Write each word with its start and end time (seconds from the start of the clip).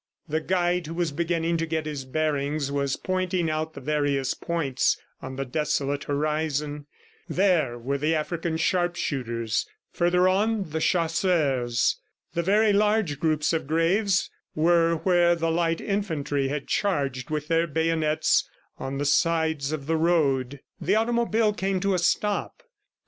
The 0.27 0.41
guide 0.41 0.87
who 0.87 0.95
was 0.95 1.11
beginning 1.11 1.57
to 1.57 1.67
get 1.67 1.85
his 1.85 2.05
bearings 2.05 2.71
was 2.71 2.95
pointing 2.97 3.51
out 3.51 3.75
the 3.75 3.79
various 3.81 4.33
points 4.33 4.97
on 5.21 5.35
the 5.35 5.45
desolate 5.45 6.05
horizon. 6.05 6.87
There 7.29 7.77
were 7.77 7.99
the 7.99 8.15
African 8.15 8.57
sharpshooters; 8.57 9.67
further 9.91 10.27
on, 10.27 10.67
the 10.71 10.79
chasseurs. 10.79 11.97
The 12.33 12.41
very 12.41 12.73
large 12.73 13.19
groups 13.19 13.53
of 13.53 13.67
graves 13.67 14.31
were 14.55 14.95
where 14.95 15.35
the 15.35 15.51
light 15.51 15.79
infantry 15.79 16.47
had 16.47 16.65
charged 16.67 17.29
with 17.29 17.47
their 17.47 17.67
bayonets 17.67 18.49
on 18.79 18.97
the 18.97 19.05
sides 19.05 19.71
of 19.71 19.85
the 19.85 19.97
road. 19.97 20.61
The 20.79 20.95
automobile 20.95 21.53
came 21.53 21.79
to 21.81 21.93
a 21.93 21.99
stop. 21.99 22.63